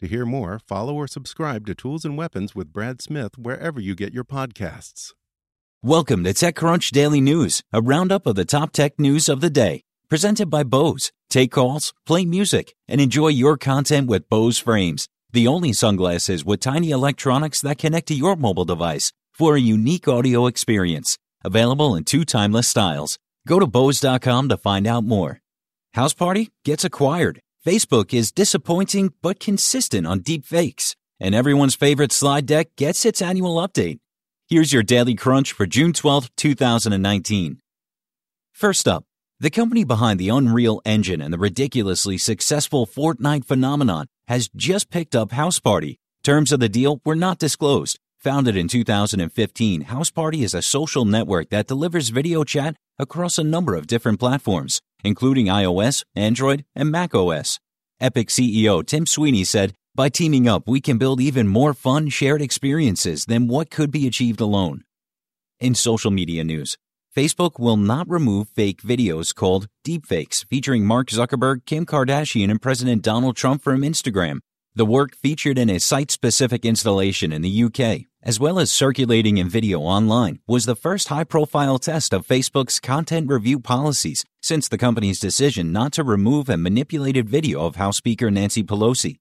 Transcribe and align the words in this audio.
To 0.00 0.06
hear 0.06 0.26
more, 0.26 0.58
follow 0.58 0.94
or 0.94 1.06
subscribe 1.06 1.66
to 1.66 1.74
Tools 1.74 2.04
and 2.04 2.18
Weapons 2.18 2.54
with 2.54 2.70
Brad 2.70 3.00
Smith 3.00 3.38
wherever 3.38 3.80
you 3.80 3.94
get 3.94 4.12
your 4.12 4.24
podcasts. 4.24 5.14
Welcome 5.82 6.22
to 6.24 6.34
TechCrunch 6.34 6.90
Daily 6.90 7.22
News, 7.22 7.62
a 7.72 7.80
roundup 7.80 8.26
of 8.26 8.34
the 8.34 8.44
top 8.44 8.72
tech 8.72 8.98
news 8.98 9.26
of 9.26 9.40
the 9.40 9.48
day, 9.48 9.84
presented 10.10 10.50
by 10.50 10.64
Bose. 10.64 11.12
Take 11.30 11.50
calls, 11.50 11.94
play 12.04 12.26
music, 12.26 12.74
and 12.86 13.00
enjoy 13.00 13.28
your 13.28 13.56
content 13.56 14.06
with 14.06 14.28
Bose 14.28 14.58
frames, 14.58 15.08
the 15.32 15.46
only 15.46 15.72
sunglasses 15.72 16.44
with 16.44 16.60
tiny 16.60 16.90
electronics 16.90 17.62
that 17.62 17.78
connect 17.78 18.08
to 18.08 18.14
your 18.14 18.36
mobile 18.36 18.66
device 18.66 19.14
for 19.32 19.56
a 19.56 19.60
unique 19.60 20.06
audio 20.06 20.46
experience. 20.46 21.16
Available 21.42 21.94
in 21.94 22.04
two 22.04 22.26
timeless 22.26 22.68
styles. 22.68 23.18
Go 23.48 23.58
to 23.58 23.66
Bose.com 23.66 24.50
to 24.50 24.58
find 24.58 24.86
out 24.86 25.04
more. 25.04 25.40
Houseparty 25.94 26.50
gets 26.66 26.84
acquired. 26.84 27.40
Facebook 27.66 28.14
is 28.14 28.30
disappointing 28.30 29.12
but 29.22 29.40
consistent 29.40 30.06
on 30.06 30.20
deep 30.20 30.46
fakes. 30.46 30.94
And 31.18 31.34
everyone's 31.34 31.74
favorite 31.74 32.12
slide 32.12 32.46
deck 32.46 32.68
gets 32.76 33.04
its 33.04 33.20
annual 33.20 33.56
update. 33.56 33.98
Here's 34.48 34.72
your 34.72 34.84
daily 34.84 35.16
crunch 35.16 35.50
for 35.50 35.66
June 35.66 35.92
12, 35.92 36.30
2019. 36.36 37.58
First 38.52 38.86
up, 38.86 39.02
the 39.40 39.50
company 39.50 39.82
behind 39.82 40.20
the 40.20 40.28
Unreal 40.28 40.80
Engine 40.84 41.20
and 41.20 41.34
the 41.34 41.38
ridiculously 41.38 42.18
successful 42.18 42.86
Fortnite 42.86 43.44
phenomenon 43.44 44.06
has 44.28 44.48
just 44.54 44.88
picked 44.88 45.16
up 45.16 45.30
Houseparty. 45.30 45.96
Terms 46.22 46.52
of 46.52 46.60
the 46.60 46.68
deal 46.68 47.00
were 47.04 47.16
not 47.16 47.40
disclosed. 47.40 47.98
Founded 48.20 48.56
in 48.56 48.68
2015, 48.68 49.84
Houseparty 49.86 50.42
is 50.44 50.54
a 50.54 50.62
social 50.62 51.04
network 51.04 51.50
that 51.50 51.66
delivers 51.66 52.10
video 52.10 52.44
chat 52.44 52.76
across 52.98 53.38
a 53.38 53.44
number 53.44 53.74
of 53.74 53.86
different 53.86 54.18
platforms, 54.18 54.80
including 55.04 55.46
iOS, 55.46 56.04
Android, 56.14 56.64
and 56.74 56.90
macOS. 56.90 57.60
Epic 57.98 58.28
CEO 58.28 58.84
Tim 58.84 59.06
Sweeney 59.06 59.42
said, 59.42 59.72
By 59.94 60.10
teaming 60.10 60.46
up, 60.46 60.68
we 60.68 60.82
can 60.82 60.98
build 60.98 61.18
even 61.18 61.48
more 61.48 61.72
fun, 61.72 62.10
shared 62.10 62.42
experiences 62.42 63.24
than 63.24 63.48
what 63.48 63.70
could 63.70 63.90
be 63.90 64.06
achieved 64.06 64.42
alone. 64.42 64.84
In 65.60 65.74
social 65.74 66.10
media 66.10 66.44
news, 66.44 66.76
Facebook 67.16 67.58
will 67.58 67.78
not 67.78 68.06
remove 68.06 68.50
fake 68.50 68.82
videos 68.82 69.34
called 69.34 69.68
deepfakes 69.82 70.44
featuring 70.44 70.84
Mark 70.84 71.08
Zuckerberg, 71.08 71.64
Kim 71.64 71.86
Kardashian, 71.86 72.50
and 72.50 72.60
President 72.60 73.00
Donald 73.00 73.34
Trump 73.34 73.62
from 73.62 73.80
Instagram. 73.80 74.40
The 74.76 74.84
work 74.84 75.16
featured 75.16 75.56
in 75.56 75.70
a 75.70 75.80
site 75.80 76.10
specific 76.10 76.66
installation 76.66 77.32
in 77.32 77.40
the 77.40 77.64
UK, 77.64 78.00
as 78.22 78.38
well 78.38 78.58
as 78.58 78.70
circulating 78.70 79.38
in 79.38 79.48
video 79.48 79.80
online, 79.80 80.40
was 80.46 80.66
the 80.66 80.76
first 80.76 81.08
high 81.08 81.24
profile 81.24 81.78
test 81.78 82.12
of 82.12 82.26
Facebook's 82.26 82.78
content 82.78 83.30
review 83.30 83.58
policies 83.58 84.26
since 84.42 84.68
the 84.68 84.76
company's 84.76 85.18
decision 85.18 85.72
not 85.72 85.92
to 85.92 86.04
remove 86.04 86.50
a 86.50 86.58
manipulated 86.58 87.26
video 87.26 87.64
of 87.64 87.76
House 87.76 87.96
Speaker 87.96 88.30
Nancy 88.30 88.62
Pelosi. 88.62 89.16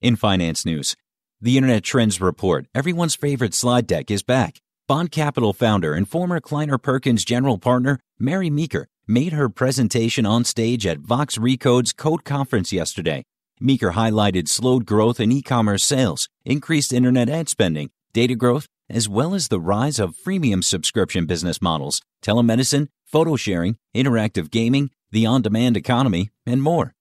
In 0.00 0.14
finance 0.14 0.64
news, 0.64 0.94
the 1.40 1.56
Internet 1.56 1.82
Trends 1.82 2.20
report, 2.20 2.66
everyone's 2.72 3.16
favorite 3.16 3.54
slide 3.54 3.88
deck, 3.88 4.08
is 4.08 4.22
back. 4.22 4.60
Bond 4.86 5.10
Capital 5.10 5.52
founder 5.52 5.94
and 5.94 6.08
former 6.08 6.38
Kleiner 6.38 6.78
Perkins 6.78 7.24
general 7.24 7.58
partner 7.58 7.98
Mary 8.20 8.50
Meeker 8.50 8.86
made 9.08 9.32
her 9.32 9.48
presentation 9.48 10.24
on 10.24 10.44
stage 10.44 10.86
at 10.86 10.98
Vox 10.98 11.38
Recode's 11.38 11.92
Code 11.92 12.24
Conference 12.24 12.72
yesterday. 12.72 13.24
Meeker 13.62 13.92
highlighted 13.92 14.48
slowed 14.48 14.86
growth 14.86 15.20
in 15.20 15.30
e-commerce 15.30 15.84
sales, 15.84 16.30
increased 16.46 16.94
internet 16.94 17.28
ad 17.28 17.50
spending, 17.50 17.90
data 18.14 18.34
growth, 18.34 18.66
as 18.88 19.06
well 19.06 19.34
as 19.34 19.48
the 19.48 19.60
rise 19.60 19.98
of 19.98 20.16
freemium 20.16 20.64
subscription 20.64 21.26
business 21.26 21.60
models, 21.60 22.00
telemedicine, 22.22 22.88
photo 23.04 23.36
sharing, 23.36 23.76
interactive 23.94 24.50
gaming, 24.50 24.88
the 25.10 25.26
on-demand 25.26 25.76
economy, 25.76 26.30
and 26.46 26.62
more. 26.62 26.94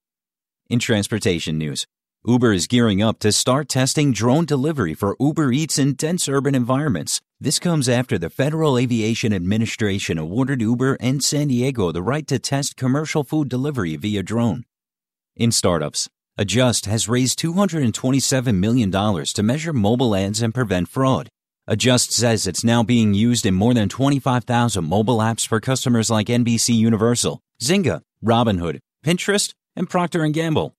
In 0.69 0.79
transportation 0.79 1.57
news, 1.57 1.87
Uber 2.25 2.51
is 2.51 2.67
gearing 2.67 3.01
up 3.01 3.19
to 3.19 3.31
start 3.31 3.69
testing 3.69 4.11
drone 4.11 4.43
delivery 4.43 4.93
for 4.93 5.15
Uber 5.17 5.53
Eats 5.53 5.79
in 5.79 5.93
dense 5.93 6.27
urban 6.27 6.53
environments. 6.53 7.21
This 7.39 7.57
comes 7.57 7.87
after 7.87 8.17
the 8.17 8.29
Federal 8.29 8.77
Aviation 8.77 9.31
Administration 9.31 10.17
awarded 10.17 10.59
Uber 10.59 10.97
and 10.99 11.23
San 11.23 11.47
Diego 11.47 11.93
the 11.93 12.03
right 12.03 12.27
to 12.27 12.37
test 12.37 12.75
commercial 12.75 13.23
food 13.23 13.47
delivery 13.47 13.95
via 13.95 14.21
drone. 14.21 14.65
In 15.37 15.53
startups, 15.53 16.09
Adjust 16.37 16.85
has 16.85 17.09
raised 17.09 17.39
$227 17.39 18.55
million 18.55 18.91
to 18.91 19.43
measure 19.43 19.73
mobile 19.73 20.15
ads 20.15 20.41
and 20.41 20.53
prevent 20.53 20.87
fraud. 20.87 21.29
Adjust 21.67 22.11
says 22.11 22.47
it's 22.47 22.63
now 22.63 22.81
being 22.81 23.13
used 23.13 23.45
in 23.45 23.53
more 23.53 23.73
than 23.73 23.89
25,000 23.89 24.83
mobile 24.83 25.17
apps 25.17 25.47
for 25.47 25.59
customers 25.59 26.09
like 26.09 26.27
NBC 26.27 26.75
Universal, 26.75 27.39
Zynga, 27.61 28.01
Robinhood, 28.23 28.79
Pinterest, 29.05 29.53
and 29.75 29.89
Procter 29.89 30.27
& 30.27 30.31
Gamble. 30.31 30.73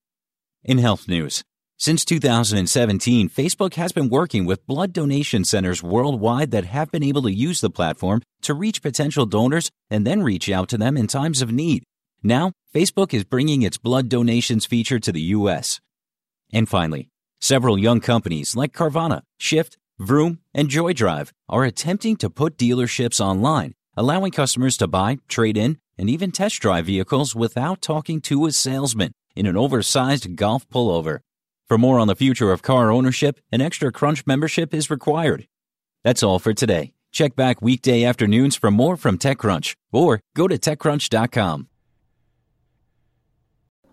In 0.64 0.78
health 0.78 1.06
news, 1.08 1.44
since 1.78 2.04
2017, 2.04 3.30
Facebook 3.30 3.74
has 3.74 3.92
been 3.92 4.10
working 4.10 4.44
with 4.44 4.66
blood 4.66 4.92
donation 4.92 5.44
centers 5.44 5.82
worldwide 5.82 6.50
that 6.50 6.66
have 6.66 6.90
been 6.90 7.02
able 7.02 7.22
to 7.22 7.32
use 7.32 7.62
the 7.62 7.70
platform 7.70 8.20
to 8.42 8.52
reach 8.52 8.82
potential 8.82 9.24
donors 9.24 9.70
and 9.88 10.06
then 10.06 10.22
reach 10.22 10.50
out 10.50 10.68
to 10.68 10.76
them 10.76 10.98
in 10.98 11.06
times 11.06 11.40
of 11.40 11.50
need. 11.50 11.84
Now, 12.22 12.52
Facebook 12.74 13.14
is 13.14 13.24
bringing 13.24 13.62
its 13.62 13.78
blood 13.78 14.08
donations 14.08 14.66
feature 14.66 14.98
to 15.00 15.12
the 15.12 15.20
U.S. 15.38 15.80
And 16.52 16.68
finally, 16.68 17.08
several 17.40 17.78
young 17.78 18.00
companies 18.00 18.54
like 18.54 18.72
Carvana, 18.72 19.22
Shift, 19.38 19.78
Vroom, 19.98 20.40
and 20.52 20.68
JoyDrive 20.68 21.30
are 21.48 21.64
attempting 21.64 22.16
to 22.16 22.28
put 22.30 22.58
dealerships 22.58 23.20
online, 23.20 23.74
allowing 23.96 24.32
customers 24.32 24.76
to 24.78 24.86
buy, 24.86 25.18
trade 25.28 25.56
in, 25.56 25.78
and 25.96 26.10
even 26.10 26.30
test 26.30 26.60
drive 26.60 26.86
vehicles 26.86 27.34
without 27.34 27.80
talking 27.80 28.20
to 28.22 28.46
a 28.46 28.52
salesman 28.52 29.12
in 29.34 29.46
an 29.46 29.56
oversized 29.56 30.36
golf 30.36 30.68
pullover. 30.68 31.20
For 31.68 31.78
more 31.78 31.98
on 31.98 32.08
the 32.08 32.16
future 32.16 32.52
of 32.52 32.62
car 32.62 32.90
ownership, 32.90 33.40
an 33.50 33.60
extra 33.60 33.92
Crunch 33.92 34.26
membership 34.26 34.74
is 34.74 34.90
required. 34.90 35.46
That's 36.04 36.22
all 36.22 36.38
for 36.38 36.52
today. 36.52 36.92
Check 37.12 37.34
back 37.34 37.62
weekday 37.62 38.04
afternoons 38.04 38.56
for 38.56 38.70
more 38.70 38.96
from 38.96 39.18
TechCrunch 39.18 39.74
or 39.92 40.20
go 40.36 40.48
to 40.48 40.58
TechCrunch.com. 40.58 41.69